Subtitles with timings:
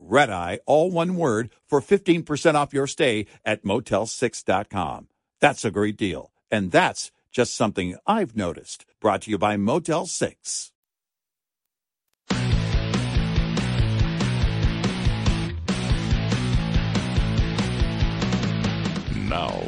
[0.00, 5.08] Red Eye, all one word, for 15% off your stay at motel6.com.
[5.40, 6.32] That's a great deal.
[6.50, 8.86] And that's just something I've noticed.
[9.00, 10.72] Brought to you by Motel 6.
[19.30, 19.62] Now,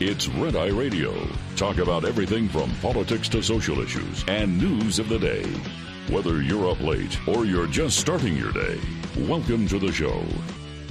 [0.00, 1.12] it's Red Eye Radio.
[1.56, 5.44] Talk about everything from politics to social issues and news of the day.
[6.10, 8.80] Whether you're up late or you're just starting your day,
[9.16, 10.24] welcome to the show.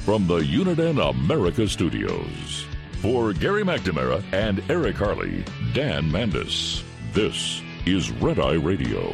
[0.06, 2.66] From the Uniden America Studios.
[3.02, 9.14] For Gary McNamara and Eric Harley, Dan Mandis, this is Red Eye Radio.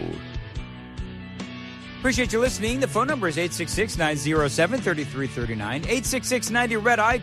[1.98, 2.80] Appreciate you listening.
[2.80, 5.76] The phone number is 866 907 3339.
[5.78, 7.22] 866 90 Red Eye.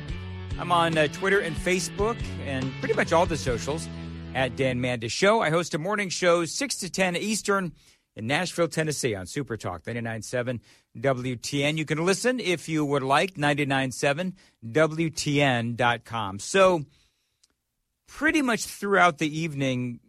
[0.59, 3.89] I'm on uh, Twitter and Facebook and pretty much all the socials
[4.37, 5.41] at Dan Mandis Show.
[5.41, 7.73] I host a morning show 6 to 10 Eastern
[8.15, 10.61] in Nashville, Tennessee on Super Talk 99.7
[10.99, 11.79] WTN.
[11.79, 14.35] You can listen if you would like, 99.7
[14.71, 16.39] WTN.com.
[16.39, 16.85] So,
[18.07, 20.01] pretty much throughout the evening,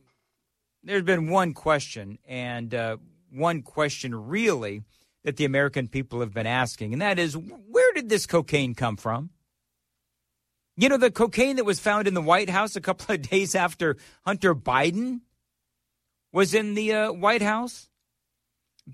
[0.84, 2.97] there's been one question, and uh,
[3.31, 4.84] one question really
[5.23, 8.97] that the American people have been asking, and that is where did this cocaine come
[8.97, 9.29] from?
[10.80, 13.56] You know, the cocaine that was found in the White House a couple of days
[13.56, 15.22] after Hunter Biden
[16.32, 17.90] was in the uh, White House?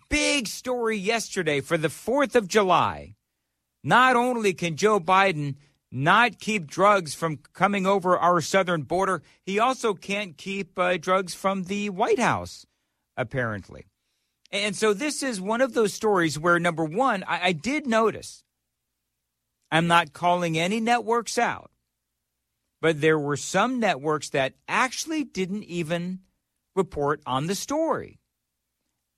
[0.10, 3.16] Big story yesterday for the 4th of July.
[3.84, 5.56] Not only can Joe Biden
[5.92, 11.36] not keep drugs from coming over our southern border, he also can't keep uh, drugs
[11.36, 12.66] from the White House,
[13.18, 13.86] apparently.
[14.52, 18.44] And so this is one of those stories where, number one, I, I did notice,
[19.70, 21.72] I'm not calling any networks out,
[22.84, 26.20] but there were some networks that actually didn't even
[26.76, 28.20] report on the story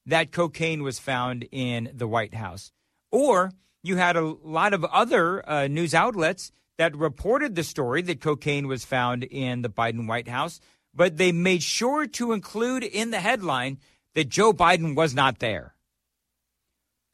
[0.06, 2.72] that cocaine was found in the White House.
[3.12, 8.22] Or you had a lot of other uh, news outlets that reported the story that
[8.22, 10.60] cocaine was found in the Biden White House,
[10.94, 13.80] but they made sure to include in the headline
[14.14, 15.74] that Joe Biden was not there.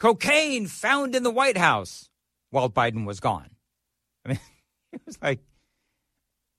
[0.02, 2.10] Cocaine found in the White House
[2.50, 3.52] while Biden was gone.
[4.26, 4.40] I mean,
[4.92, 5.40] it was like,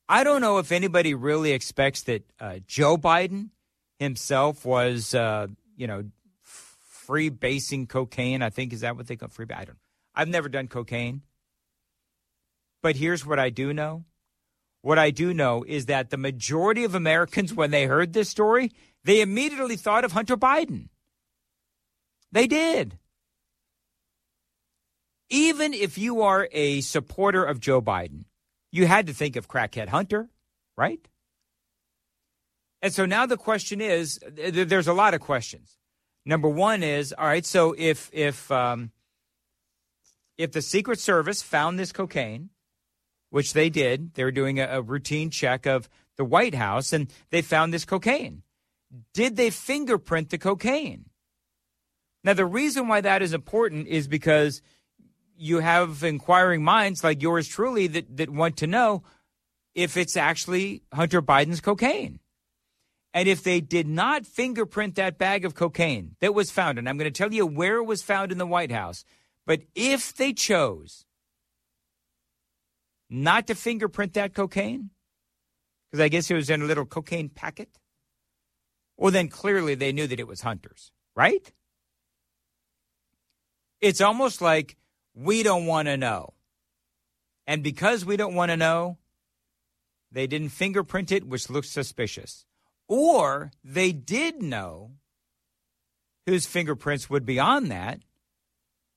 [0.09, 3.51] I don't know if anybody really expects that uh, Joe Biden
[3.99, 5.47] himself was, uh,
[5.77, 6.05] you know,
[6.43, 8.43] free basing cocaine.
[8.43, 9.47] I think is that what they call free?
[9.55, 9.79] I don't.
[10.15, 11.23] I've never done cocaine,
[12.83, 14.05] but here's what I do know.
[14.83, 18.73] What I do know is that the majority of Americans, when they heard this story,
[19.05, 20.89] they immediately thought of Hunter Biden.
[22.33, 22.99] They did.
[25.31, 28.25] Even if you are a supporter of Joe Biden,
[28.73, 30.29] you had to think of crackhead Hunter,
[30.77, 31.07] right?
[32.81, 35.77] And so now the question is there's a lot of questions.
[36.25, 37.47] Number one is all right.
[37.47, 38.91] So if if um,
[40.37, 42.51] if the Secret Service found this cocaine,
[43.31, 47.13] which they did, they were doing a, a routine check of the White House, and
[47.31, 48.43] they found this cocaine.
[49.15, 51.07] Did they fingerprint the cocaine?
[52.25, 54.63] Now, the reason why that is important is because
[55.37, 59.03] you have inquiring minds like yours truly that, that want to know
[59.75, 62.21] if it's actually Hunter Biden's cocaine.
[63.15, 66.97] And if they did not fingerprint that bag of cocaine that was found, and I'm
[66.97, 69.05] going to tell you where it was found in the White House,
[69.47, 71.05] but if they chose
[73.11, 74.91] not to fingerprint that cocaine,
[75.91, 77.69] because I guess it was in a little cocaine packet,
[78.97, 81.53] well, then clearly they knew that it was Hunter's, right?
[83.81, 84.77] It's almost like
[85.15, 86.35] we don't want to know.
[87.47, 88.99] And because we don't want to know,
[90.11, 92.45] they didn't fingerprint it, which looks suspicious.
[92.89, 94.93] Or they did know
[96.27, 98.01] whose fingerprints would be on that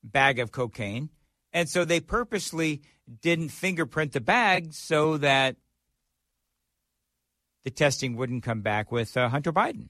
[0.04, 1.10] bag of cocaine.
[1.54, 2.82] And so they purposely
[3.22, 5.56] didn't fingerprint the bag so that
[7.64, 9.90] the testing wouldn't come back with uh, Hunter Biden.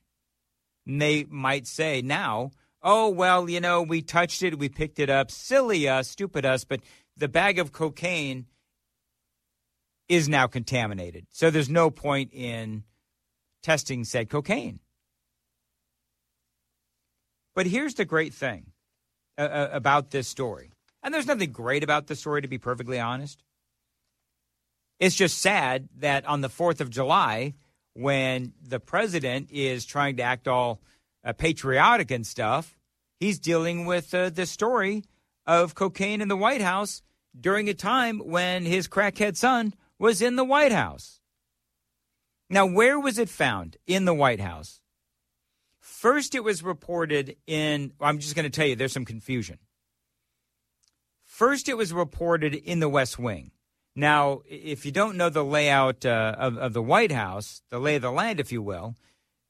[0.86, 2.51] And they might say now,
[2.86, 6.64] oh, well, you know, we touched it, we picked it up, silly us, stupid us,
[6.64, 6.80] but
[7.18, 8.46] the bag of cocaine
[10.08, 11.26] is now contaminated.
[11.32, 12.84] So there's no point in
[13.64, 14.80] testing said cocaine.
[17.56, 18.68] But here's the great thing
[19.38, 20.72] uh, uh about this story.
[21.02, 23.44] And there's nothing great about the story, to be perfectly honest.
[25.00, 27.56] It's just sad that on the 4th of July,
[27.94, 30.82] when the president is trying to act all
[31.24, 32.75] uh, patriotic and stuff,
[33.19, 35.03] he's dealing with uh, the story
[35.45, 37.01] of cocaine in the White House
[37.39, 41.19] during a time when his crackhead son was in the White House.
[42.50, 44.81] Now, where was it found in the White House?
[45.79, 49.59] First, it was reported in, I'm just going to tell you, there's some confusion.
[51.23, 53.51] First, it was reported in the West Wing.
[53.95, 57.95] Now, if you don't know the layout uh, of, of the White House, the lay
[57.95, 58.95] of the land, if you will,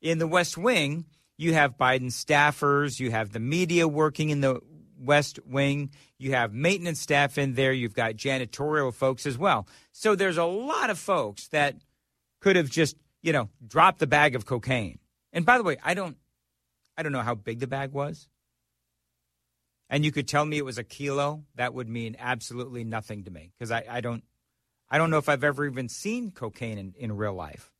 [0.01, 1.05] in the West Wing,
[1.37, 4.61] you have Biden staffers, you have the media working in the
[4.97, 9.67] West Wing, you have maintenance staff in there, you've got janitorial folks as well.
[9.91, 11.75] So there's a lot of folks that
[12.39, 14.99] could have just, you know, dropped the bag of cocaine.
[15.33, 16.17] And by the way, I don't
[16.97, 18.27] I don't know how big the bag was.
[19.89, 23.31] And you could tell me it was a kilo, that would mean absolutely nothing to
[23.31, 24.23] me because I, I don't
[24.89, 27.71] I don't know if I've ever even seen cocaine in, in real life.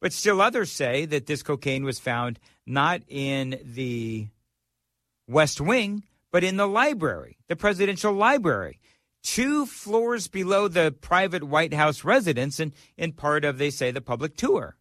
[0.00, 4.28] But still others say that this cocaine was found not in the
[5.26, 8.80] West Wing, but in the library, the presidential library,
[9.22, 14.00] two floors below the private White House residence and in part of, they say, the
[14.00, 14.76] public tour.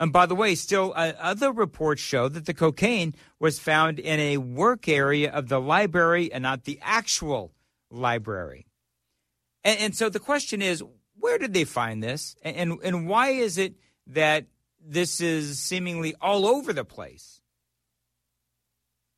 [0.00, 4.20] And by the way, still uh, other reports show that the cocaine was found in
[4.20, 7.52] a work area of the library and not the actual
[7.90, 8.66] library.
[9.64, 10.84] And, and so the question is,
[11.18, 12.36] where did they find this?
[12.42, 13.74] And, and, and why is it
[14.08, 14.46] that
[14.84, 17.40] this is seemingly all over the place?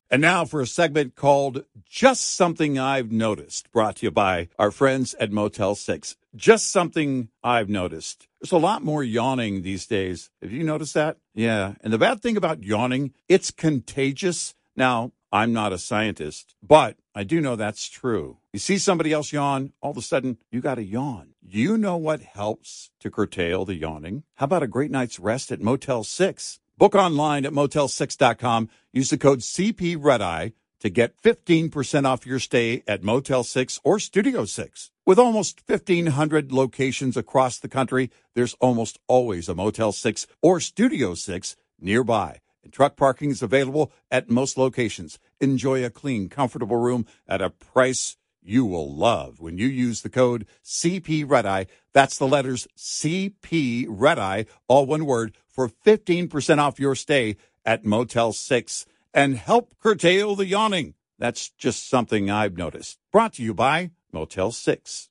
[0.09, 4.69] And now for a segment called Just Something I've Noticed, brought to you by our
[4.69, 6.17] friends at Motel 6.
[6.35, 8.27] Just something I've noticed.
[8.41, 10.29] There's a lot more yawning these days.
[10.41, 11.15] Have you noticed that?
[11.33, 11.75] Yeah.
[11.79, 14.53] And the bad thing about yawning, it's contagious.
[14.75, 18.39] Now, I'm not a scientist, but I do know that's true.
[18.53, 21.35] You see somebody else yawn, all of a sudden you got to yawn.
[21.41, 24.23] You know what helps to curtail the yawning?
[24.35, 26.59] How about a great night's rest at Motel 6?
[26.77, 28.69] Book online at motel6.com.
[28.91, 30.49] Use the code CP Redeye
[30.81, 34.91] to get 15% off your stay at Motel 6 or Studio 6.
[35.05, 41.13] With almost 1,500 locations across the country, there's almost always a Motel 6 or Studio
[41.13, 42.41] 6 nearby.
[42.63, 45.19] And truck parking is available at most locations.
[45.39, 50.09] Enjoy a clean, comfortable room at a price you will love when you use the
[50.09, 51.65] code CP Redeye.
[51.93, 58.33] That's the letters CP Redeye, all one word, for 15% off your stay at Motel
[58.33, 60.95] 6 and help curtail the yawning.
[61.19, 62.97] That's just something I've noticed.
[63.11, 65.10] Brought to you by Motel 6.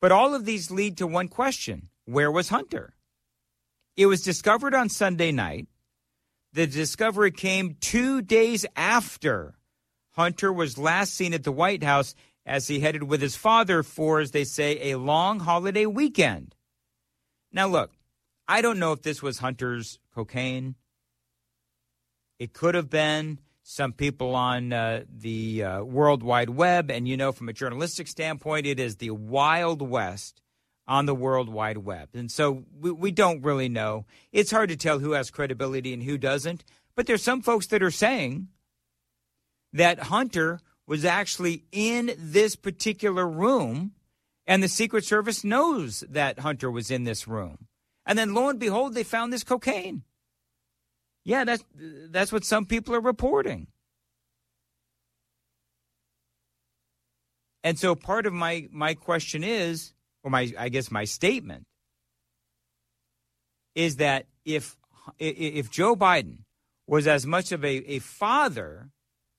[0.00, 2.94] But all of these lead to one question Where was Hunter?
[3.96, 5.66] It was discovered on Sunday night.
[6.52, 9.54] The discovery came two days after
[10.12, 12.14] Hunter was last seen at the White House
[12.44, 16.54] as he headed with his father for, as they say, a long holiday weekend.
[17.52, 17.92] Now, look,
[18.48, 20.74] I don't know if this was Hunter's cocaine.
[22.38, 23.38] It could have been
[23.70, 26.90] some people on uh, the uh, World Wide Web.
[26.90, 30.42] And you know, from a journalistic standpoint, it is the Wild West
[30.88, 32.08] on the World Wide Web.
[32.12, 34.06] And so we, we don't really know.
[34.32, 36.64] It's hard to tell who has credibility and who doesn't.
[36.96, 38.48] But there's some folks that are saying
[39.72, 40.58] that Hunter
[40.88, 43.92] was actually in this particular room,
[44.48, 47.68] and the Secret Service knows that Hunter was in this room.
[48.04, 50.02] And then lo and behold, they found this cocaine.
[51.24, 51.64] Yeah, that's
[52.10, 53.66] that's what some people are reporting.
[57.62, 61.66] And so part of my my question is, or my I guess my statement
[63.74, 64.76] is that if
[65.18, 66.44] if Joe Biden
[66.86, 68.90] was as much of a, a father,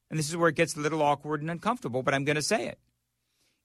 [0.10, 2.42] and this is where it gets a little awkward and uncomfortable, but I'm going to
[2.42, 2.80] say it.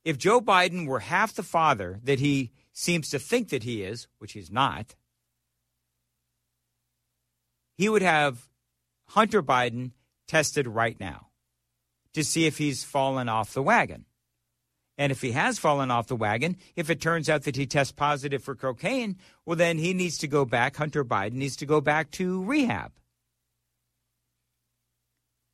[0.04, 4.08] If Joe Biden were half the father that he seems to think that he is,
[4.18, 4.94] which he's not,
[7.76, 8.49] he would have
[9.09, 9.92] Hunter Biden
[10.26, 11.28] tested right now
[12.14, 14.06] to see if he's fallen off the wagon.
[14.99, 17.92] And if he has fallen off the wagon, if it turns out that he tests
[17.92, 20.76] positive for cocaine, well, then he needs to go back.
[20.76, 22.92] Hunter Biden needs to go back to rehab.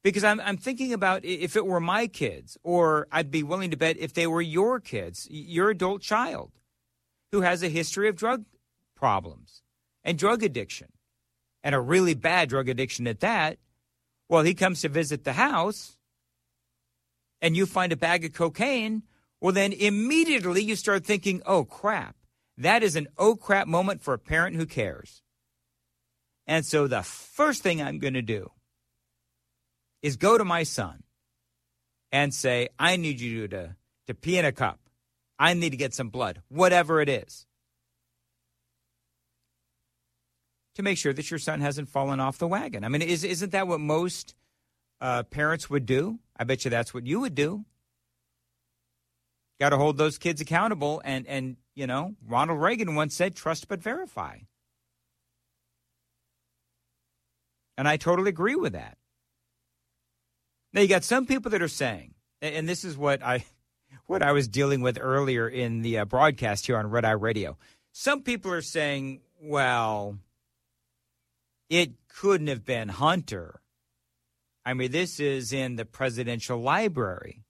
[0.05, 3.76] Because I'm, I'm thinking about if it were my kids, or I'd be willing to
[3.76, 6.52] bet if they were your kids, your adult child,
[7.33, 8.45] who has a history of drug
[8.97, 9.62] problems
[10.05, 10.88] and drug addiction,
[11.62, 13.59] and a really bad drug addiction at that.
[14.28, 15.97] Well, he comes to visit the house,
[17.40, 19.02] and you find a bag of cocaine
[19.42, 22.14] well, then immediately you start thinking, oh crap,
[22.59, 25.21] that is an oh crap moment for a parent who cares.
[26.47, 28.52] And so the first thing I'm going to do
[30.00, 31.02] is go to my son
[32.12, 33.75] and say, I need you to,
[34.07, 34.78] to pee in a cup.
[35.40, 37.45] I need to get some blood, whatever it is,
[40.75, 42.85] to make sure that your son hasn't fallen off the wagon.
[42.85, 44.35] I mean, is, isn't that what most
[45.00, 46.19] uh, parents would do?
[46.37, 47.64] I bet you that's what you would do
[49.62, 51.00] got to hold those kids accountable.
[51.05, 54.38] And, and, you know, Ronald Reagan once said, trust but verify.
[57.79, 58.99] And I totally agree with that.
[60.73, 63.45] Now, you got some people that are saying, and this is what I,
[64.07, 67.57] what I was dealing with earlier in the uh, broadcast here on Red Eye Radio.
[67.93, 70.19] Some people are saying, well,
[71.73, 73.62] it couldn't have been Hunter.
[74.62, 77.45] I mean, this is in the presidential library.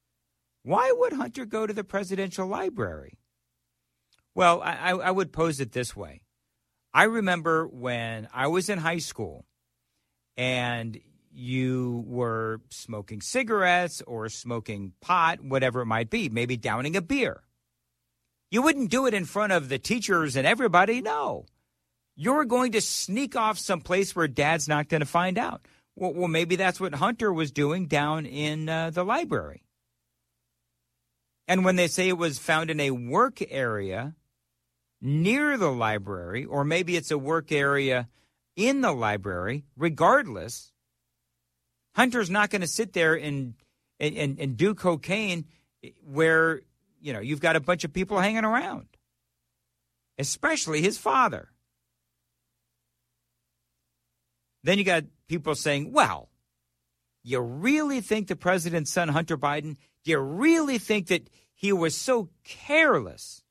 [0.63, 3.19] Why would Hunter go to the presidential library?
[4.33, 6.23] Well, I, I would pose it this way.
[6.95, 9.45] I remember when I was in high school
[10.37, 11.01] and
[11.33, 17.43] you were smoking cigarettes or smoking pot, whatever it might be, maybe downing a beer.
[18.53, 21.01] You wouldn't do it in front of the teachers and everybody.
[21.01, 21.47] No.
[22.15, 25.63] You're going to sneak off someplace where dad's not going to find out.
[25.97, 29.65] Well, well, maybe that's what Hunter was doing down in uh, the library.
[31.49, 34.15] And when they say it was found in a work area
[35.01, 38.09] near the library, or maybe it's a work area
[38.57, 40.73] in the library, regardless,
[41.95, 43.55] Hunter's not going to sit there and,
[43.99, 45.47] and, and do cocaine
[46.05, 46.63] where,
[47.01, 48.87] you know, you've got a bunch of people hanging around,
[50.19, 51.52] especially his father.
[54.63, 56.29] Then you got people saying, well,
[57.23, 62.29] you really think the president's son, Hunter Biden, you really think that he was so
[62.45, 63.43] careless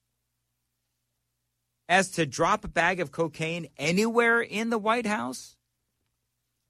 [1.87, 5.55] as to drop a bag of cocaine anywhere in the White House?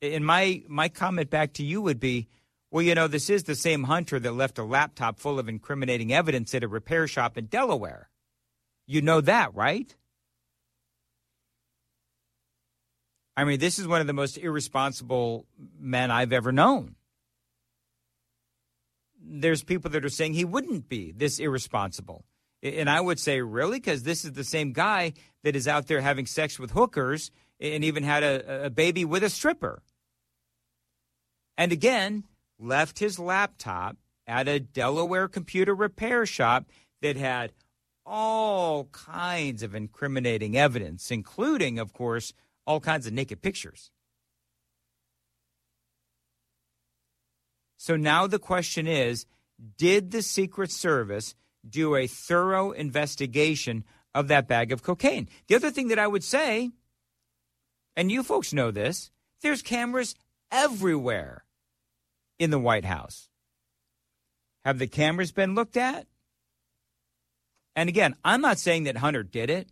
[0.01, 2.27] And my, my comment back to you would be
[2.71, 6.13] well, you know, this is the same Hunter that left a laptop full of incriminating
[6.13, 8.09] evidence at a repair shop in Delaware.
[8.87, 9.93] You know that, right?
[13.37, 15.45] I mean, this is one of the most irresponsible
[15.79, 16.95] men I've ever known
[19.23, 22.25] there's people that are saying he wouldn't be this irresponsible.
[22.63, 23.77] And I would say, really?
[23.77, 27.83] Because this is the same guy that is out there having sex with hookers and
[27.83, 29.81] even had a, a baby with a stripper.
[31.57, 32.25] And again,
[32.59, 33.97] left his laptop
[34.27, 36.65] at a Delaware computer repair shop
[37.01, 37.51] that had
[38.05, 42.33] all kinds of incriminating evidence, including, of course,
[42.71, 43.91] all kinds of naked pictures.
[47.77, 49.25] So now the question is
[49.77, 51.35] Did the Secret Service
[51.67, 53.83] do a thorough investigation
[54.15, 55.27] of that bag of cocaine?
[55.47, 56.71] The other thing that I would say,
[57.97, 59.11] and you folks know this,
[59.41, 60.15] there's cameras
[60.49, 61.43] everywhere
[62.39, 63.27] in the White House.
[64.63, 66.07] Have the cameras been looked at?
[67.75, 69.67] And again, I'm not saying that Hunter did it,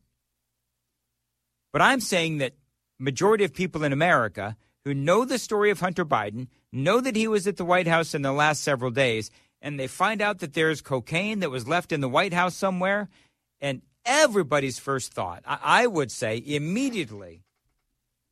[1.71, 2.53] but I'm saying that
[2.99, 7.27] majority of people in America who know the story of Hunter Biden, know that he
[7.27, 9.29] was at the White House in the last several days,
[9.61, 13.09] and they find out that there's cocaine that was left in the White House somewhere,
[13.59, 17.43] and everybody's first thought, I, would say, immediately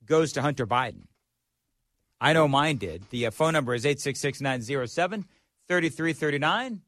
[0.06, 1.08] goes to Hunter Biden.
[2.20, 3.04] I know mine did.
[3.10, 5.26] The uh, phone number is 866 907
[5.68, 6.82] 3339.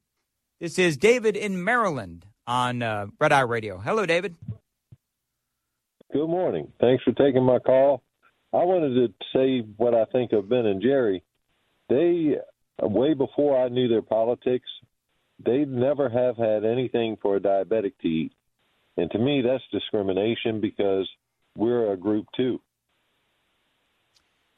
[0.59, 3.77] This is David in Maryland on uh, Red Eye Radio.
[3.77, 4.35] Hello, David.
[6.19, 6.73] Good morning.
[6.81, 8.03] Thanks for taking my call.
[8.51, 11.23] I wanted to say what I think of Ben and Jerry.
[11.87, 12.35] They,
[12.81, 14.67] way before I knew their politics,
[15.39, 18.33] they never have had anything for a diabetic to eat.
[18.97, 21.09] And to me, that's discrimination because
[21.55, 22.59] we're a group too.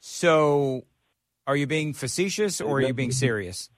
[0.00, 0.82] So,
[1.46, 3.70] are you being facetious or are you being serious?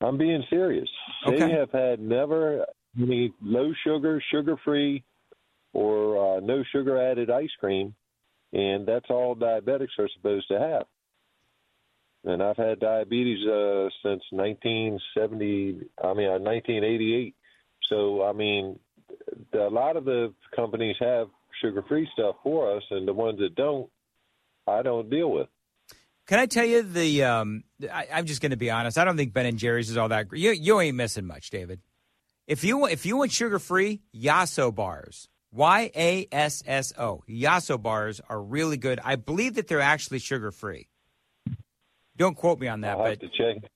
[0.00, 0.88] I'm being serious.
[1.28, 1.38] Okay.
[1.38, 2.66] They have had never
[3.00, 5.04] any low sugar, sugar free,
[5.72, 7.94] or uh, no sugar added ice cream,
[8.52, 10.86] and that's all diabetics are supposed to have.
[12.24, 15.88] And I've had diabetes uh, since 1970.
[16.02, 17.34] I mean, uh, 1988.
[17.88, 18.78] So I mean,
[19.54, 21.28] a lot of the companies have
[21.60, 23.90] sugar free stuff for us, and the ones that don't,
[24.66, 25.48] I don't deal with.
[26.26, 27.24] Can I tell you the?
[27.24, 28.98] Um, I, I'm just going to be honest.
[28.98, 30.26] I don't think Ben and Jerry's is all that.
[30.32, 31.80] You you ain't missing much, David.
[32.46, 37.80] If you if you want sugar free, Yasso bars, Y A S S O, Yasso
[37.80, 39.00] bars are really good.
[39.04, 40.88] I believe that they're actually sugar free.
[42.16, 43.70] Don't quote me on that, I'll but have to check.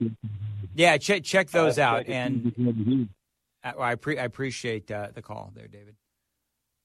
[0.75, 2.07] yeah, check check those out.
[2.07, 2.11] check.
[2.11, 3.09] And
[3.65, 5.97] I, pre- I appreciate uh, the call there, David.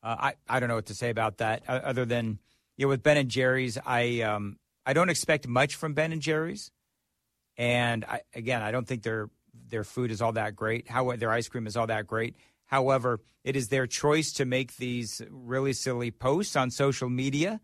[0.01, 2.39] Uh, I I don't know what to say about that uh, other than
[2.77, 6.21] you know with Ben and Jerry's, I um I don't expect much from Ben and
[6.21, 6.71] Jerry's,
[7.57, 9.29] and I again I don't think their
[9.67, 10.87] their food is all that great.
[10.87, 12.35] How their ice cream is all that great.
[12.69, 17.61] However, it is their choice to make these really silly posts on social media,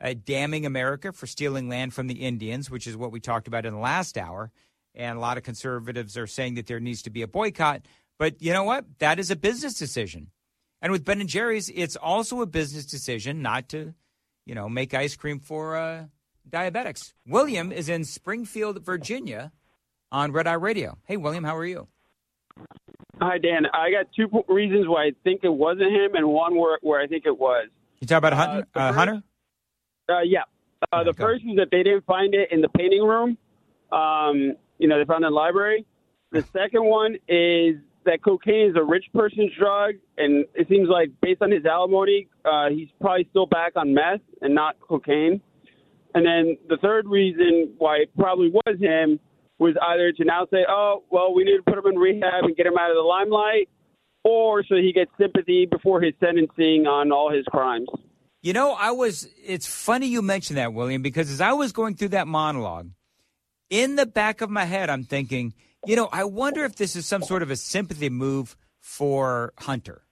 [0.00, 3.66] uh, damning America for stealing land from the Indians, which is what we talked about
[3.66, 4.50] in the last hour.
[4.94, 7.82] And a lot of conservatives are saying that there needs to be a boycott.
[8.18, 8.86] But you know what?
[8.98, 10.30] That is a business decision.
[10.80, 13.92] And with Ben and Jerry's, it's also a business decision not to,
[14.46, 16.04] you know, make ice cream for uh,
[16.48, 17.12] diabetics.
[17.26, 19.52] William is in Springfield, Virginia,
[20.10, 20.96] on Red Eye Radio.
[21.04, 21.88] Hey, William, how are you?
[23.20, 23.66] Hi, Dan.
[23.72, 27.00] I got two po- reasons why I think it wasn't him, and one where where
[27.00, 27.68] I think it was.
[28.00, 28.66] You talk about Hunter?
[28.74, 29.22] the Uh, Hunter?
[30.08, 30.42] Uh, yeah.
[30.92, 33.38] Uh, the first is that they didn't find it in the painting room.
[33.90, 35.86] Um, you know, they found it in the library.
[36.32, 41.10] The second one is that cocaine is a rich person's drug, and it seems like
[41.22, 45.40] based on his alimony, uh, he's probably still back on meth and not cocaine.
[46.14, 49.18] And then the third reason why it probably was him
[49.58, 52.56] was either to now say, oh, well, we need to put him in rehab and
[52.56, 53.68] get him out of the limelight,
[54.24, 57.88] or so he gets sympathy before his sentencing on all his crimes.
[58.42, 61.96] You know, I was, it's funny you mentioned that, William, because as I was going
[61.96, 62.90] through that monologue,
[63.70, 67.06] in the back of my head, I'm thinking, you know, I wonder if this is
[67.06, 70.02] some sort of a sympathy move for Hunter.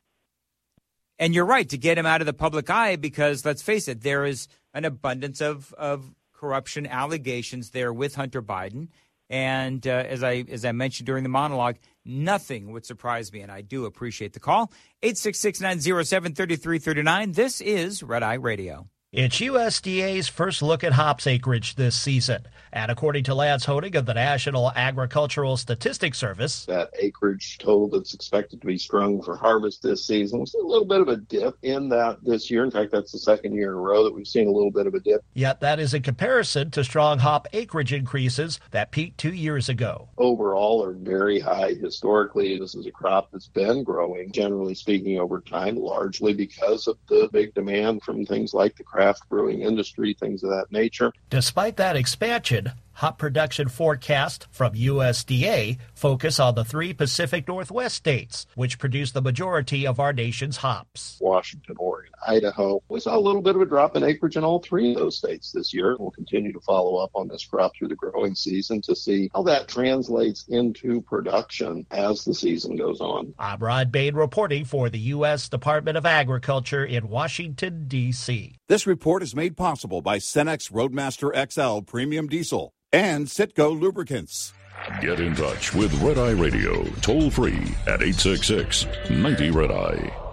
[1.18, 4.02] And you're right to get him out of the public eye because let's face it,
[4.02, 8.88] there is an abundance of, of corruption allegations there with Hunter Biden.
[9.30, 13.50] And uh, as I as I mentioned during the monologue, nothing would surprise me, and
[13.50, 14.70] I do appreciate the call.
[15.02, 17.34] 866-907-3339.
[17.34, 18.88] This is Red Eye Radio.
[19.16, 22.48] It's USDA's first look at hops acreage this season.
[22.72, 28.12] And according to Lance Honig of the National Agricultural Statistics Service, that acreage total that's
[28.12, 30.40] expected to be strung for harvest this season.
[30.40, 32.64] We've a little bit of a dip in that this year.
[32.64, 34.88] In fact, that's the second year in a row that we've seen a little bit
[34.88, 35.22] of a dip.
[35.34, 40.08] yet that is in comparison to strong hop acreage increases that peaked two years ago.
[40.18, 42.58] Overall, are very high historically.
[42.58, 47.28] This is a crop that's been growing, generally speaking, over time, largely because of the
[47.32, 51.12] big demand from things like the craft brewing industry, things of that nature.
[51.28, 58.46] Despite that expansion, hop production forecasts from USDA focus on the three Pacific Northwest states,
[58.54, 61.18] which produce the majority of our nation's hops.
[61.20, 62.82] Washington, Oregon, Idaho.
[62.88, 65.18] We saw a little bit of a drop in acreage in all three of those
[65.18, 65.96] states this year.
[65.98, 69.42] We'll continue to follow up on this crop through the growing season to see how
[69.44, 73.34] that translates into production as the season goes on.
[73.38, 75.48] I'm Rod Bain reporting for the U.S.
[75.48, 78.56] Department of Agriculture in Washington, D.C.
[78.68, 84.52] This report is made possible by Cenex Roadmaster XL Premium Diesel and Sitco Lubricants.
[85.00, 90.23] Get in touch with Red Eye Radio toll free at 866 90 Red Eye.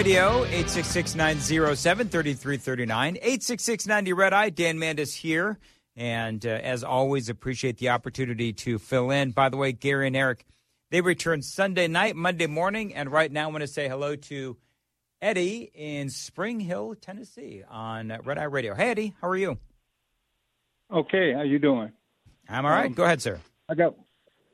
[0.00, 4.48] Radio, 866-907-3339, 866-90 Red Eye.
[4.48, 5.58] Dan Mandis here.
[5.94, 9.32] And uh, as always, appreciate the opportunity to fill in.
[9.32, 10.46] By the way, Gary and Eric,
[10.90, 12.94] they return Sunday night, Monday morning.
[12.94, 14.56] And right now, I want to say hello to
[15.20, 18.74] Eddie in Spring Hill, Tennessee on Red Eye Radio.
[18.74, 19.58] Hey, Eddie, how are you?
[20.90, 21.92] Okay, how you doing?
[22.48, 22.86] I'm all right.
[22.86, 23.38] Um, Go ahead, sir.
[23.68, 23.94] I got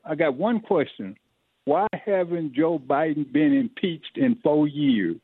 [0.05, 1.15] I got one question.
[1.67, 5.19] Why haven't Joe Biden been impeached in four years?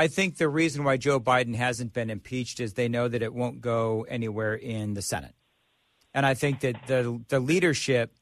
[0.00, 3.34] I think the reason why Joe Biden hasn't been impeached is they know that it
[3.34, 5.34] won't go anywhere in the Senate.
[6.14, 8.16] And I think that the the leadership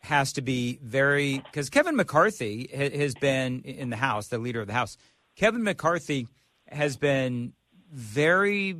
[0.00, 4.66] has to be very because Kevin McCarthy has been in the House, the leader of
[4.66, 4.96] the House.
[5.36, 6.26] Kevin McCarthy
[6.66, 7.52] has been
[7.92, 8.76] very,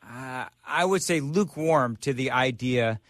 [0.00, 3.00] uh, I would say, lukewarm to the idea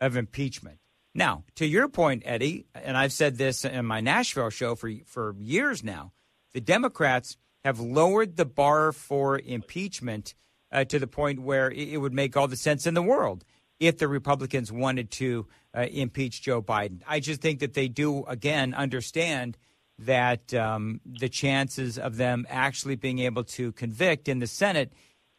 [0.00, 0.78] of impeachment.
[1.16, 5.34] Now, to your point, Eddie, and I've said this in my Nashville show for for
[5.40, 6.12] years now,
[6.52, 10.34] the Democrats have lowered the bar for impeachment
[10.70, 13.44] uh, to the point where it would make all the sense in the world
[13.80, 17.02] if the Republicans wanted to uh, impeach Joe Biden.
[17.08, 19.58] I just think that they do, again, understand
[19.98, 24.92] that um, the chances of them actually being able to convict in the Senate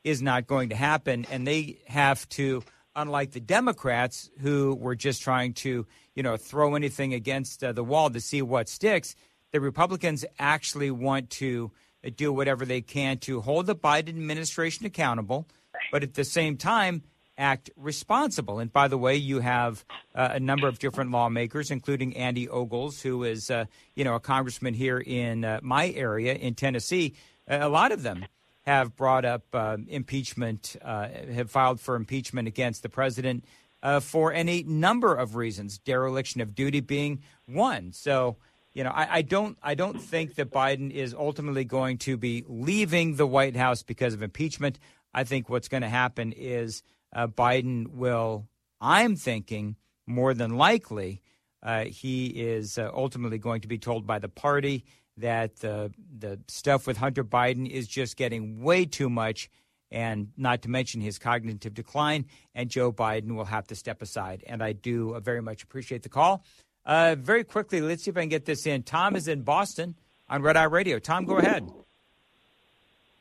[0.03, 1.25] is not going to happen.
[1.31, 2.61] And they have to,
[2.93, 7.85] unlike the Democrats who were just trying to, you know, throw anything against uh, the
[7.85, 9.15] wall to see what sticks,
[9.53, 11.71] the Republicans actually want to
[12.15, 15.47] do whatever they can to hold the Biden administration accountable,
[15.91, 17.03] but at the same time,
[17.37, 18.59] act responsible.
[18.59, 23.01] And by the way, you have uh, a number of different lawmakers, including Andy Ogles,
[23.01, 27.15] who is, uh, you know, a congressman here in uh, my area in Tennessee.
[27.47, 28.25] A lot of them
[28.65, 33.45] have brought up uh, impeachment, uh, have filed for impeachment against the president
[33.83, 37.91] uh, for any number of reasons, dereliction of duty being one.
[37.91, 38.37] So.
[38.77, 39.57] You know, I, I don't.
[39.63, 44.13] I don't think that Biden is ultimately going to be leaving the White House because
[44.13, 44.77] of impeachment.
[45.15, 48.45] I think what's going to happen is uh, Biden will,
[48.79, 51.23] I'm thinking, more than likely,
[51.63, 54.85] uh, he is uh, ultimately going to be told by the party
[55.17, 59.49] that the the stuff with Hunter Biden is just getting way too much,
[59.89, 64.43] and not to mention his cognitive decline, and Joe Biden will have to step aside.
[64.45, 66.43] And I do uh, very much appreciate the call.
[66.87, 68.81] Uh, very quickly, let's see if I can get this in.
[68.81, 69.93] Tom is in Boston
[70.29, 70.99] on Red Eye Radio.
[70.99, 71.69] Tom, go ahead.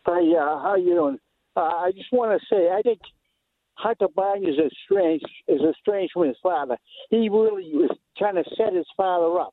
[0.07, 1.18] Hi, uh, how you doing?
[1.57, 3.00] Uh, I just want to say I think
[3.74, 6.76] Hunter Biden is estranged is estranged from his father.
[7.11, 9.52] He really was trying to set his father up.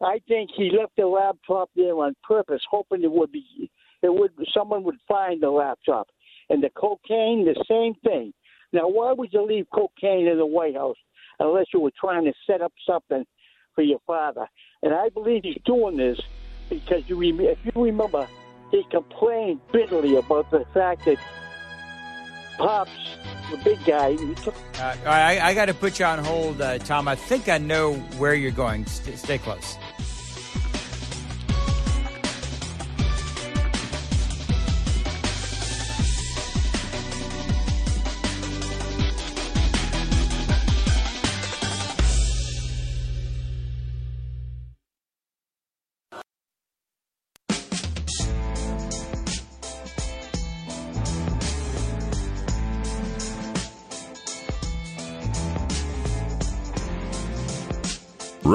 [0.00, 3.70] I think he left the laptop there on purpose, hoping it would be
[4.02, 6.08] it would someone would find the laptop.
[6.48, 8.32] And the cocaine, the same thing.
[8.72, 10.96] Now, why would you leave cocaine in the White House
[11.40, 13.24] unless you were trying to set up something
[13.74, 14.46] for your father?
[14.82, 16.20] And I believe he's doing this
[16.68, 18.28] because you if you remember,
[18.70, 21.18] he complained bitterly about the fact that
[22.58, 22.90] Pops,
[23.52, 24.12] the big guy.
[24.16, 24.34] he
[24.80, 27.06] Uh, I, I got to put you on hold, uh, Tom.
[27.06, 28.84] I think I know where you're going.
[28.86, 29.76] St- stay close.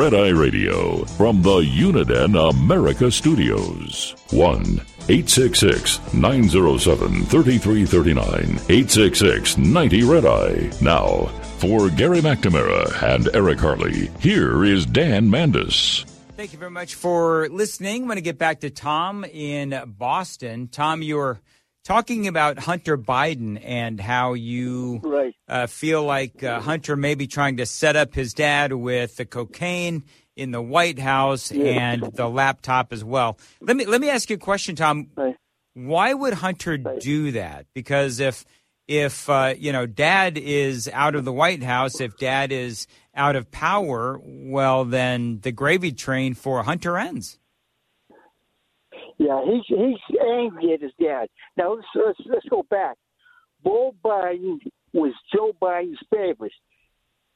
[0.03, 4.13] Red Eye Radio from the Uniden America Studios.
[4.31, 4.61] 1
[5.07, 8.25] 866 907 3339.
[8.27, 10.71] 866 90 Red Eye.
[10.81, 16.03] Now, for Gary McNamara and Eric Harley, here is Dan Mandis.
[16.35, 18.01] Thank you very much for listening.
[18.01, 20.67] I'm going to get back to Tom in Boston.
[20.67, 21.39] Tom, you're
[21.83, 25.35] talking about Hunter Biden and how you right.
[25.47, 29.25] uh, feel like uh, Hunter may be trying to set up his dad with the
[29.25, 30.03] cocaine
[30.35, 31.65] in the White House yeah.
[31.65, 33.37] and the laptop as well.
[33.61, 35.09] Let me let me ask you a question, Tom.
[35.15, 35.35] Right.
[35.73, 36.99] Why would Hunter right.
[36.99, 37.67] do that?
[37.73, 38.45] Because if
[38.87, 43.35] if uh, you know Dad is out of the White House, if Dad is out
[43.35, 47.37] of power, well, then the gravy train for Hunter ends.
[49.17, 51.27] Yeah, he's he's angry at his dad.
[51.57, 52.97] Now let's let's, let's go back.
[53.63, 54.57] Beau Biden
[54.93, 56.51] was Joe Biden's favorite.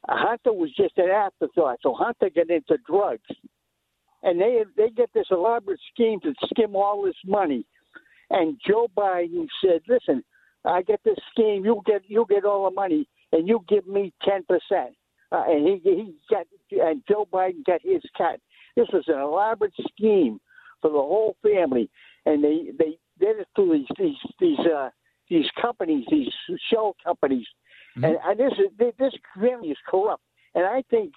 [0.08, 1.80] Hunter was just an afterthought.
[1.82, 3.28] So Hunter got into drugs,
[4.24, 7.66] and they they get this elaborate scheme to skim all this money.
[8.30, 10.24] And Joe Biden said, "Listen,
[10.66, 11.66] I get this scheme.
[11.66, 14.96] You get you get all the money, and you give me ten percent."
[15.32, 18.40] Uh, and he he got and Joe Biden got his cut.
[18.76, 20.40] This was an elaborate scheme
[20.82, 21.90] for the whole family,
[22.26, 24.90] and they they did it through these these these uh,
[25.30, 26.32] these companies, these
[26.72, 27.48] shell companies,
[27.98, 28.06] mm-hmm.
[28.06, 30.24] and, and this is this family is corrupt,
[30.56, 31.14] and I think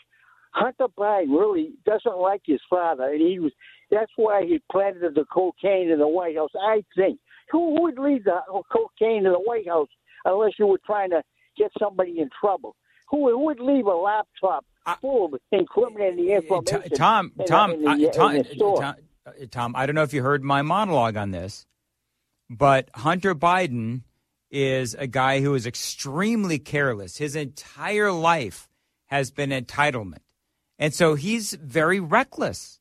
[0.52, 3.52] Hunter Biden really doesn't like his father, and he was
[3.90, 6.50] that's why he planted the cocaine in the White House.
[6.60, 7.18] I think
[7.50, 9.88] who would leave the cocaine in the White House
[10.24, 11.22] unless you were trying to
[11.56, 12.76] get somebody in trouble?
[13.10, 14.64] Who, would leave a laptop
[15.00, 16.90] full of incriminating information.
[16.94, 18.80] Tom, in- Tom, in the- I- in Tom, the store.
[18.80, 18.94] Tom,
[19.30, 21.66] Uh, Tom, I don't know if you heard my monologue on this,
[22.48, 24.02] but Hunter Biden
[24.50, 27.16] is a guy who is extremely careless.
[27.16, 28.68] His entire life
[29.06, 30.18] has been entitlement.
[30.78, 32.80] And so he's very reckless.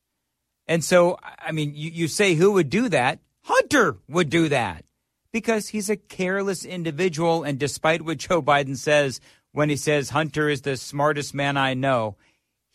[0.66, 3.20] And so, I mean, you, you say who would do that?
[3.42, 4.84] Hunter would do that
[5.32, 7.42] because he's a careless individual.
[7.42, 9.20] And despite what Joe Biden says
[9.52, 12.16] when he says Hunter is the smartest man I know,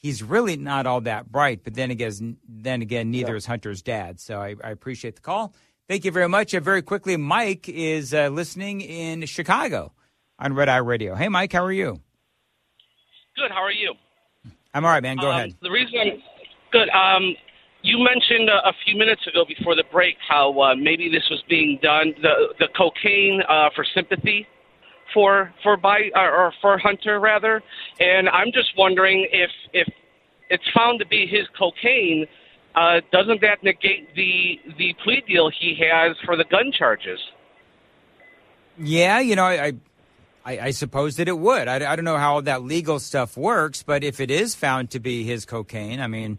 [0.05, 1.63] he's really not all that bright.
[1.63, 4.19] But then again, then again, neither is Hunter's dad.
[4.19, 5.53] So I, I appreciate the call.
[5.89, 6.53] Thank you very much.
[6.53, 9.93] Uh, very quickly, Mike is uh, listening in Chicago
[10.37, 11.15] on Red Eye Radio.
[11.15, 11.99] Hey, Mike, how are you?
[13.35, 13.49] Good.
[13.49, 13.93] How are you?
[14.75, 15.17] I'm all right, man.
[15.17, 15.55] Go Um, ahead.
[15.63, 16.21] The reason I'm
[16.71, 16.89] good.
[16.89, 17.35] Um,
[17.81, 21.41] you mentioned uh, a few minutes ago before the break how uh, maybe this was
[21.49, 24.45] being done the the cocaine uh, for sympathy
[25.15, 27.63] for for by or, or for Hunter rather,
[27.99, 29.87] and I'm just wondering if if
[30.51, 32.27] it's found to be his cocaine.
[32.75, 37.19] Uh, doesn't that negate the the plea deal he has for the gun charges?
[38.77, 39.73] Yeah, you know, I,
[40.45, 41.69] I, I suppose that it would.
[41.69, 44.99] I, I don't know how that legal stuff works, but if it is found to
[44.99, 46.37] be his cocaine, I mean,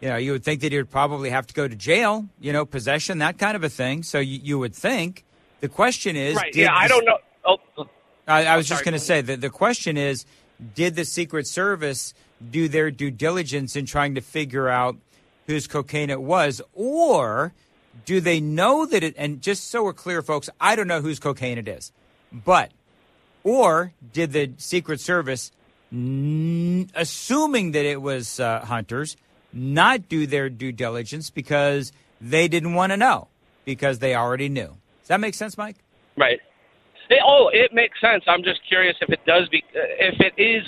[0.00, 2.54] you know, you would think that he would probably have to go to jail, you
[2.54, 4.02] know, possession, that kind of a thing.
[4.02, 5.24] So you, you would think.
[5.60, 6.52] The question is, right?
[6.52, 7.18] did Yeah, I don't know.
[7.44, 7.58] Oh,
[8.26, 10.24] I, I was sorry, just going to say that the question is,
[10.74, 12.14] did the Secret Service
[12.50, 14.96] do their due diligence in trying to figure out
[15.46, 17.52] whose cocaine it was, or
[18.04, 19.14] do they know that it?
[19.18, 21.92] And just so we're clear, folks, I don't know whose cocaine it is,
[22.32, 22.70] but
[23.44, 25.50] or did the Secret Service,
[25.92, 29.16] n- assuming that it was uh, Hunter's,
[29.52, 33.28] not do their due diligence because they didn't want to know
[33.64, 34.76] because they already knew?
[35.00, 35.76] Does that make sense, Mike?
[36.16, 36.40] Right.
[37.12, 38.24] It, oh, it makes sense.
[38.26, 40.64] I'm just curious if it does be uh, if it is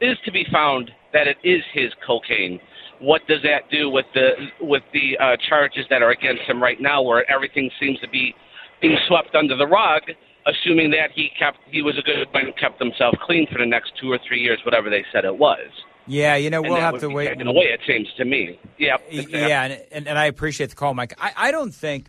[0.00, 2.60] is to be found that it is his cocaine.
[3.00, 4.30] What does that do with the
[4.60, 8.34] with the uh, charges that are against him right now, where everything seems to be
[8.80, 10.02] being swept under the rug,
[10.46, 13.66] assuming that he kept he was a good man and kept himself clean for the
[13.66, 15.70] next two or three years, whatever they said it was.
[16.06, 17.28] Yeah, you know, we'll have to wait.
[17.28, 17.64] taken away.
[17.64, 18.60] It seems to me.
[18.78, 19.00] Yep.
[19.00, 19.40] Y- exactly.
[19.40, 21.14] Yeah, and, and, and I appreciate the call, Mike.
[21.18, 22.08] I, I don't think,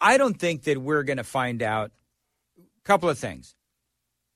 [0.00, 1.92] I don't think that we're going to find out.
[2.88, 3.54] Couple of things.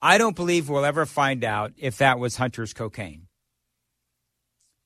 [0.03, 3.29] I don't believe we'll ever find out if that was Hunter's cocaine.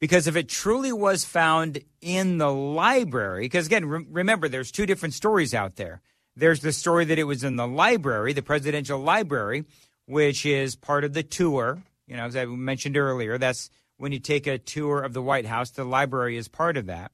[0.01, 4.87] Because if it truly was found in the library, because again, re- remember, there's two
[4.87, 6.01] different stories out there.
[6.37, 9.65] There's the story that it was in the library, the presidential library,
[10.07, 11.83] which is part of the tour.
[12.07, 15.47] You know, as I mentioned earlier, that's when you take a tour of the White
[15.47, 17.11] House, the library is part of that.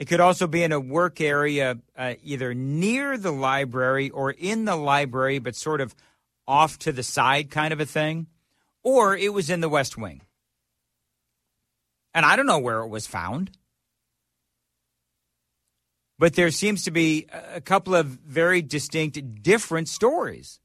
[0.00, 4.64] It could also be in a work area, uh, either near the library or in
[4.64, 5.94] the library, but sort of
[6.48, 8.26] off to the side kind of a thing.
[8.82, 10.22] Or it was in the West Wing.
[12.14, 13.50] And I don't know where it was found.
[16.18, 20.60] But there seems to be a couple of very distinct, different stories.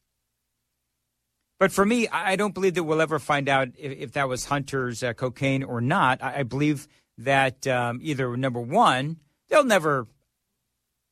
[1.60, 4.46] But for me, I don't believe that we'll ever find out if, if that was
[4.46, 6.24] Hunter's uh, cocaine or not.
[6.24, 9.18] I, I believe that um, either number one,
[9.50, 10.08] they'll never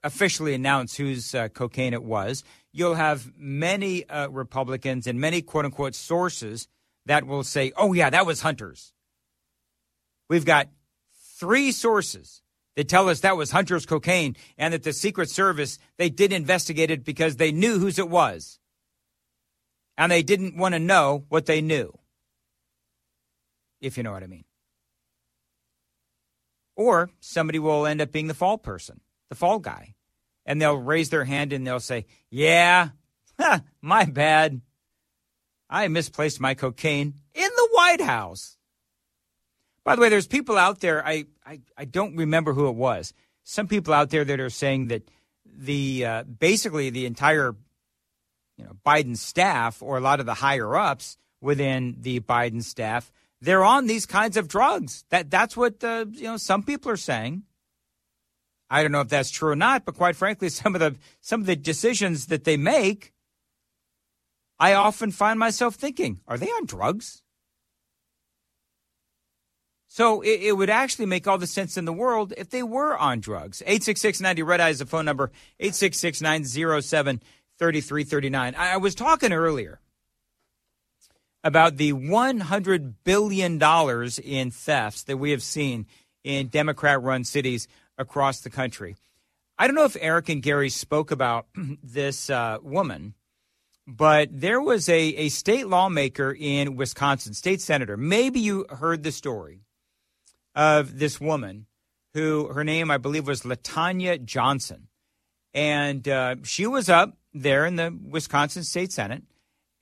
[0.04, 2.44] officially announce whose uh, cocaine it was.
[2.72, 6.68] You'll have many uh, Republicans and many quote unquote sources
[7.06, 8.94] that will say, oh, yeah, that was Hunter's.
[10.30, 10.70] We've got
[11.40, 12.42] three sources
[12.76, 16.92] that tell us that was Hunter's cocaine and that the Secret Service, they did investigate
[16.92, 18.60] it because they knew whose it was.
[19.98, 21.98] And they didn't want to know what they knew.
[23.80, 24.46] If you know what I mean.
[26.76, 29.96] Or somebody will end up being the fall person, the fall guy.
[30.46, 32.90] And they'll raise their hand and they'll say, Yeah,
[33.82, 34.62] my bad.
[35.70, 38.58] I misplaced my cocaine in the White House.
[39.84, 43.14] By the way, there's people out there, I, I, I don't remember who it was.
[43.44, 45.10] Some people out there that are saying that
[45.46, 47.56] the uh, basically the entire
[48.58, 53.12] you know Biden staff or a lot of the higher ups within the Biden staff
[53.44, 55.04] they're on these kinds of drugs.
[55.10, 57.44] That that's what the you know some people are saying.
[58.70, 61.42] I don't know if that's true or not, but quite frankly, some of the some
[61.42, 63.14] of the decisions that they make,
[64.60, 67.22] I often find myself thinking, are they on drugs?
[69.88, 72.98] So it, it would actually make all the sense in the world if they were
[72.98, 73.62] on drugs.
[73.68, 78.56] 866-90 Red Eye is the phone number, 866-907-3339.
[78.58, 79.83] I, I was talking earlier
[81.44, 83.62] about the $100 billion
[84.24, 85.86] in thefts that we have seen
[86.24, 88.96] in Democrat run cities across the country.
[89.58, 91.48] I don't know if Eric and Gary spoke about
[91.84, 93.14] this uh, woman
[93.86, 97.98] but there was a, a state lawmaker in Wisconsin, state senator.
[97.98, 99.62] Maybe you heard the story
[100.56, 101.66] of this woman
[102.14, 104.88] who her name, I believe, was LaTonya Johnson.
[105.54, 109.24] And uh, she was up there in the Wisconsin State Senate.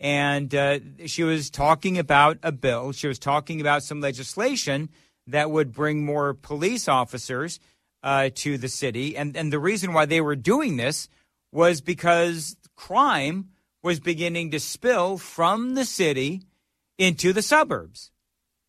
[0.02, 2.92] And uh, she was talking about a bill.
[2.92, 4.90] She was talking about some legislation
[5.28, 7.60] that would bring more police officers
[8.02, 9.16] uh, to the city.
[9.16, 11.08] And, and the reason why they were doing this
[11.52, 13.50] was because crime
[13.84, 16.42] was beginning to spill from the city
[16.98, 18.12] into the suburbs.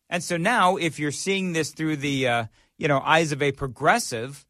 [0.09, 2.45] And so now, if you're seeing this through the uh,
[2.77, 4.45] you know eyes of a progressive,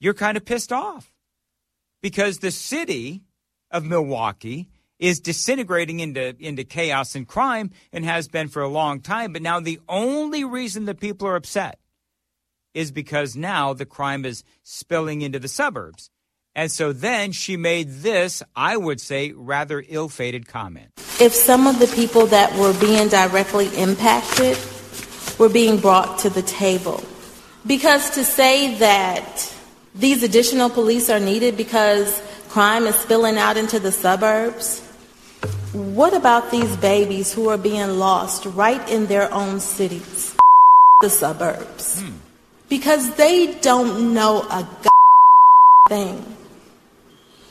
[0.00, 1.10] you're kind of pissed off
[2.02, 3.22] because the city
[3.70, 9.00] of Milwaukee is disintegrating into into chaos and crime and has been for a long
[9.00, 9.32] time.
[9.32, 11.78] But now the only reason that people are upset
[12.74, 16.10] is because now the crime is spilling into the suburbs.
[16.56, 20.90] And so then she made this, I would say, rather ill fated comment.
[21.20, 24.56] If some of the people that were being directly impacted
[25.38, 27.02] were being brought to the table,
[27.66, 29.52] because to say that
[29.94, 34.83] these additional police are needed because crime is spilling out into the suburbs,
[35.74, 40.32] what about these babies who are being lost right in their own cities,
[41.00, 42.00] the suburbs?
[42.00, 42.12] Hmm.
[42.68, 44.68] Because they don't know a
[45.88, 46.24] thing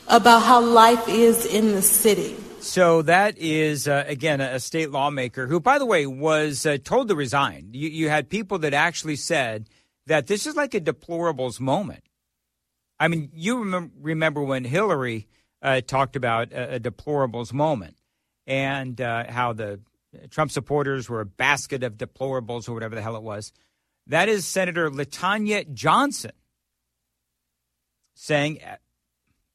[0.08, 2.34] about how life is in the city.
[2.60, 7.08] So that is, uh, again, a state lawmaker who, by the way, was uh, told
[7.08, 7.68] to resign.
[7.72, 9.68] You, you, had people that actually said
[10.06, 12.04] that this is like a deplorables moment.
[12.98, 15.28] I mean, you remember, remember when Hillary
[15.60, 17.96] uh, talked about a, a, deplorables moment
[18.46, 19.80] and uh, how the
[20.30, 23.52] Trump supporters were a basket of deplorables or whatever the hell it was.
[24.06, 26.32] That is Senator LaTonya Johnson
[28.14, 28.60] saying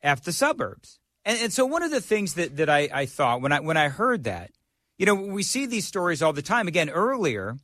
[0.01, 0.99] F the suburbs.
[1.25, 3.77] And, and so one of the things that, that I, I thought when I when
[3.77, 4.51] I heard that,
[4.97, 6.67] you know, we see these stories all the time.
[6.67, 7.57] Again, earlier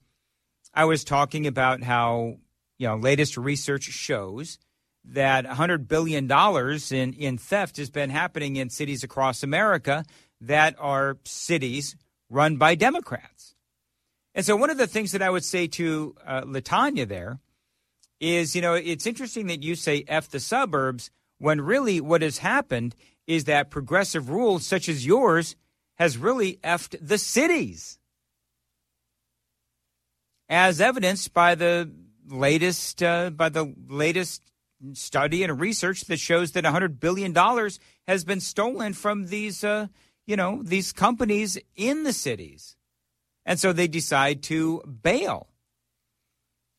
[0.74, 2.38] I was talking about how,
[2.78, 4.60] you know, latest research shows
[5.06, 10.04] that $100 billion in, in theft has been happening in cities across America
[10.42, 11.96] that are cities
[12.30, 13.56] run by Democrats.
[14.34, 17.40] And so, one of the things that I would say to uh, LaTonya there
[18.20, 22.40] is, you know, it's interesting that you say F the suburbs when really what has
[22.40, 22.96] happened
[23.28, 25.56] is that progressive rule, such as yours
[25.96, 27.98] has really effed the cities.
[30.48, 31.92] As evidenced by the
[32.28, 34.42] latest uh, by the latest
[34.94, 39.88] study and research that shows that 100 billion dollars has been stolen from these uh,
[40.26, 42.76] you know these companies in the cities.
[43.46, 45.48] And so they decide to bail.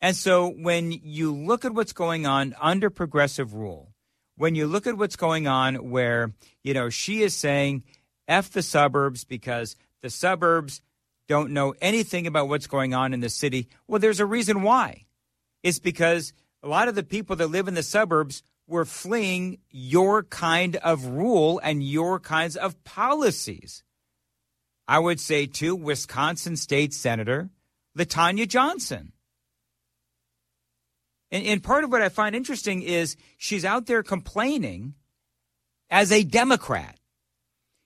[0.00, 3.92] And so when you look at what's going on under progressive rule,
[4.36, 7.84] when you look at what's going on where, you know, she is saying
[8.28, 10.82] F the suburbs because the suburbs
[11.28, 13.68] don't know anything about what's going on in the city.
[13.88, 15.06] Well, there's a reason why.
[15.62, 16.32] It's because
[16.62, 21.04] a lot of the people that live in the suburbs were fleeing your kind of
[21.06, 23.82] rule and your kinds of policies.
[24.88, 27.50] I would say to Wisconsin State Senator
[27.96, 29.12] LaTonya Johnson.
[31.30, 34.94] And, and part of what I find interesting is she's out there complaining
[35.90, 36.98] as a Democrat.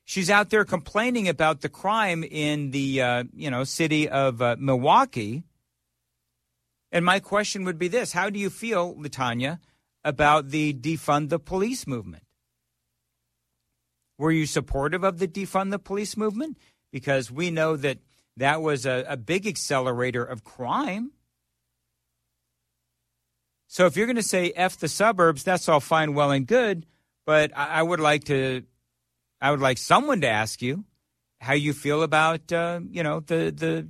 [0.05, 4.57] She's out there complaining about the crime in the uh, you know city of uh,
[4.59, 5.45] Milwaukee.
[6.91, 9.61] And my question would be this: How do you feel, LaTonya,
[10.05, 12.25] about the defund the police movement?
[14.19, 16.59] Were you supportive of the defund the police movement?
[16.93, 17.99] Because we know that
[18.37, 21.13] that was a, a big accelerator of crime.
[23.67, 26.87] So if you're going to say F the suburbs, that's all fine, well, and good.
[27.25, 28.65] But I, I would like to,
[29.41, 30.85] I would like someone to ask you
[31.41, 33.89] how you feel about, uh, you know, the, the,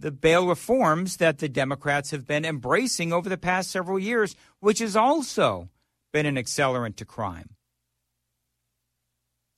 [0.00, 4.78] the bail reforms that the Democrats have been embracing over the past several years, which
[4.78, 5.68] has also
[6.12, 7.50] been an accelerant to crime.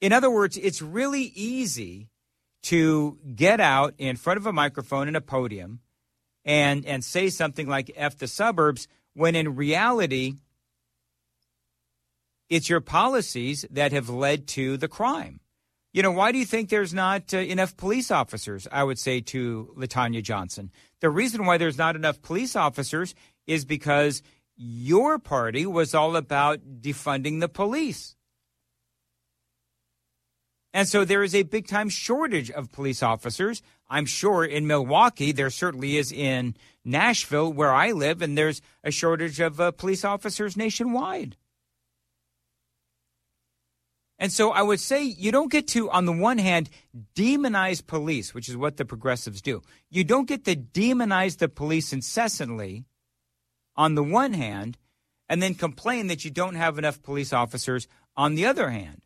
[0.01, 2.09] In other words, it's really easy
[2.63, 5.81] to get out in front of a microphone and a podium
[6.45, 10.35] and, and say something like F the suburbs when in reality,
[12.49, 15.41] it's your policies that have led to the crime.
[15.93, 18.69] You know, why do you think there's not uh, enough police officers?
[18.71, 20.71] I would say to LaTonya Johnson.
[21.01, 23.15] The reason why there's not enough police officers
[23.47, 24.23] is because
[24.57, 28.15] your party was all about defunding the police.
[30.73, 33.61] And so there is a big time shortage of police officers.
[33.89, 38.93] I'm sure in Milwaukee, there certainly is in Nashville, where I live, and there's a
[38.93, 41.37] shortage of uh, police officers nationwide.
[44.21, 46.69] And so I would say you don't get to, on the one hand,
[47.17, 49.63] demonize police, which is what the progressives do.
[49.89, 52.85] You don't get to demonize the police incessantly
[53.77, 54.77] on the one hand,
[55.27, 59.01] and then complain that you don't have enough police officers on the other hand.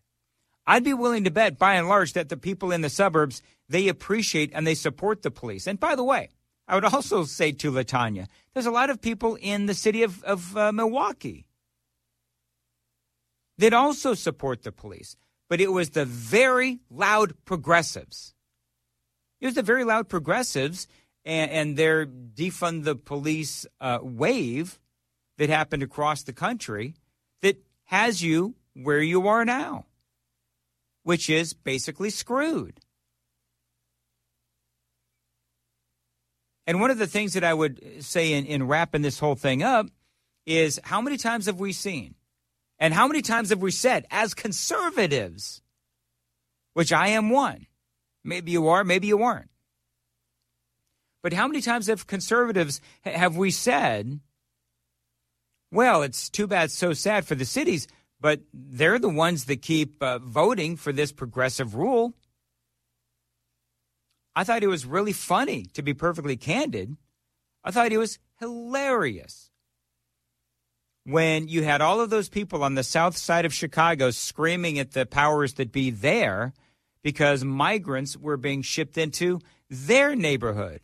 [0.67, 3.87] I'd be willing to bet, by and large, that the people in the suburbs, they
[3.87, 5.69] appreciate and they support the police.
[5.69, 6.31] And by the way,
[6.67, 10.25] I would also say to LaTonya, there's a lot of people in the city of,
[10.25, 11.47] of uh, Milwaukee
[13.59, 15.17] that also support the police.
[15.49, 18.35] But it was the very loud progressives.
[19.41, 20.89] It was the very loud progressives
[21.25, 24.79] and, and their defund the police uh, wave
[25.39, 26.95] that happened across the country
[27.43, 29.87] that has you where you are now,
[31.03, 32.81] which is basically screwed.
[36.67, 39.63] And one of the things that I would say in, in wrapping this whole thing
[39.63, 39.87] up
[40.47, 42.15] is how many times have we seen
[42.85, 45.63] and how many times have we said, as conservatives,
[46.75, 47.67] which I am one,
[48.23, 49.49] maybe you are, maybe you aren't.
[51.23, 54.21] But how many times have conservatives have we said,
[55.73, 57.89] well, it's too bad, so sad for the cities,
[58.21, 62.13] but they're the ones that keep uh, voting for this progressive rule.
[64.37, 66.99] I thought it was really funny, to be perfectly candid.
[67.65, 69.51] I thought it was hilarious
[71.05, 74.93] when you had all of those people on the south side of Chicago screaming at
[74.93, 76.55] the powers that be there
[77.03, 80.81] because migrants were being shipped into their neighborhood.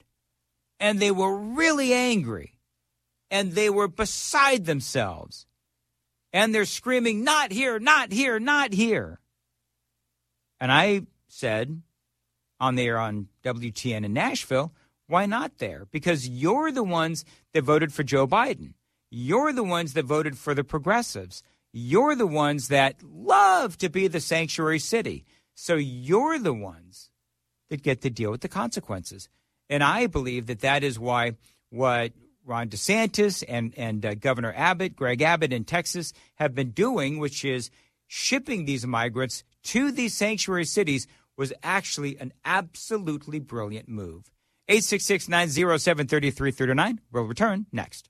[0.79, 2.59] And they were really angry
[3.31, 5.47] and they were beside themselves.
[6.33, 9.21] And they're screaming, Not here, not here, not here.
[10.61, 11.83] And I said
[12.61, 14.73] on there on WTN in Nashville,
[15.07, 15.87] Why not there?
[15.91, 18.75] Because you're the ones that voted for Joe Biden.
[19.11, 21.43] You're the ones that voted for the progressives.
[21.73, 25.25] You're the ones that love to be the sanctuary city.
[25.55, 27.11] So you're the ones
[27.69, 29.29] that get to deal with the consequences.
[29.69, 31.33] And I believe that that is why
[31.71, 32.13] what
[32.45, 37.45] Ron DeSantis and, and uh, Governor Abbott, Greg Abbott in Texas, have been doing, which
[37.45, 37.71] is
[38.09, 41.07] shipping these migrants to these sanctuary cities,
[41.37, 44.31] was actually an absolutely brilliant move.
[44.69, 47.01] 866 907 3339.
[47.13, 48.10] We'll return next.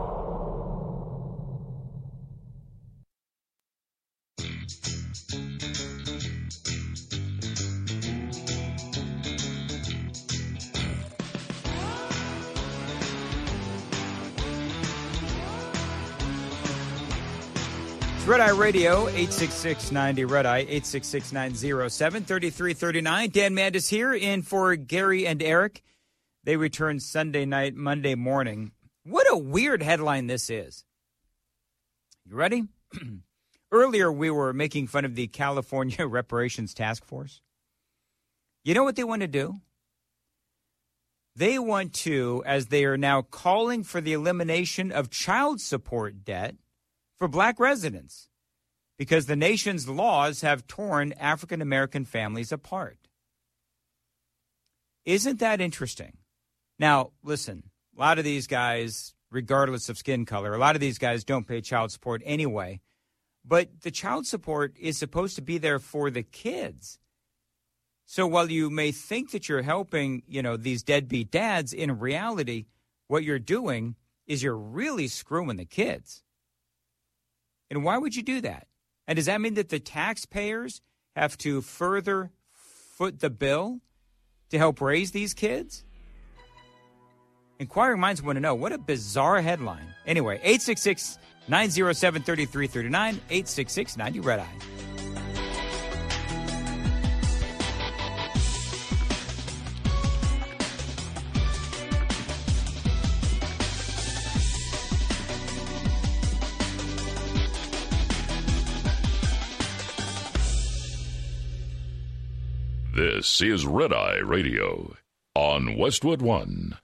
[18.31, 23.29] Red Eye Radio, 86690 Red Eye, 866 907 3339.
[23.29, 25.83] Dan Mandis here in for Gary and Eric.
[26.45, 28.71] They return Sunday night, Monday morning.
[29.03, 30.85] What a weird headline this is.
[32.25, 32.63] You ready?
[33.73, 37.41] Earlier, we were making fun of the California Reparations Task Force.
[38.63, 39.55] You know what they want to do?
[41.35, 46.55] They want to, as they are now calling for the elimination of child support debt,
[47.21, 48.29] for black residents
[48.97, 52.97] because the nation's laws have torn African American families apart.
[55.05, 56.17] Isn't that interesting?
[56.79, 60.97] Now, listen, a lot of these guys, regardless of skin color, a lot of these
[60.97, 62.81] guys don't pay child support anyway.
[63.45, 66.97] But the child support is supposed to be there for the kids.
[68.07, 72.65] So while you may think that you're helping, you know, these deadbeat dads, in reality,
[73.07, 73.93] what you're doing
[74.25, 76.23] is you're really screwing the kids.
[77.71, 78.67] And why would you do that?
[79.07, 80.81] And does that mean that the taxpayers
[81.15, 83.79] have to further foot the bill
[84.49, 85.85] to help raise these kids?
[87.59, 89.87] Inquiring minds want to know what a bizarre headline.
[90.05, 91.17] Anyway, 866
[91.47, 94.90] 907 3339, 866 90 Red Eye.
[113.01, 114.93] This is Red Eye Radio
[115.33, 116.77] on Westwood One.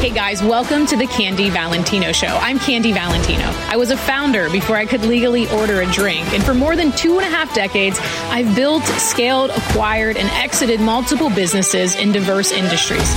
[0.00, 2.26] Hey guys, welcome to the Candy Valentino Show.
[2.26, 3.44] I'm Candy Valentino.
[3.44, 6.90] I was a founder before I could legally order a drink, and for more than
[6.90, 12.50] two and a half decades, I've built, scaled, acquired, and exited multiple businesses in diverse
[12.50, 13.08] industries.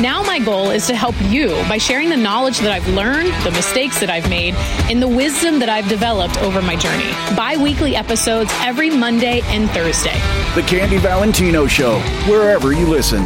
[0.00, 3.50] Now, my goal is to help you by sharing the knowledge that I've learned, the
[3.50, 4.54] mistakes that I've made,
[4.88, 7.10] and the wisdom that I've developed over my journey.
[7.36, 10.18] Bi weekly episodes every Monday and Thursday.
[10.54, 13.22] The Candy Valentino Show, wherever you listen.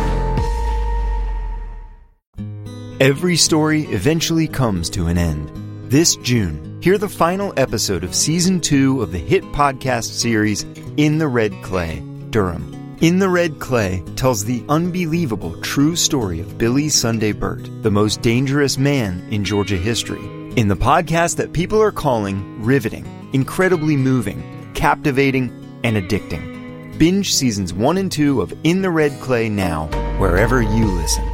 [3.01, 5.53] Every story eventually comes to an end.
[5.89, 10.67] This June, hear the final episode of season two of the hit podcast series
[10.97, 12.84] In the Red Clay, Durham.
[13.05, 18.23] In the Red Clay tells the unbelievable true story of Billy Sunday Birt, the most
[18.23, 20.25] dangerous man in Georgia history.
[20.57, 25.53] In the podcast that people are calling riveting, incredibly moving, captivating,
[25.85, 26.97] and addicting.
[26.97, 29.89] Binge seasons one and two of In the Red Clay now,
[30.19, 31.34] wherever you listen.